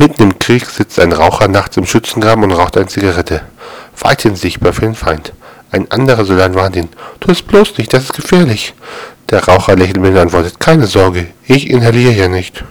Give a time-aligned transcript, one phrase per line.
[0.00, 3.42] Mitten im Krieg sitzt ein Raucher nachts im Schützengraben und raucht eine Zigarette.
[3.98, 5.34] Weithin sichtbar für den Feind.
[5.72, 6.88] Ein anderer Soldat warnt ihn.
[7.20, 8.72] Tu es bloß nicht, das ist gefährlich.
[9.28, 12.64] Der Raucher lächelt mir und antwortet, keine Sorge, ich inhaliere ja nicht.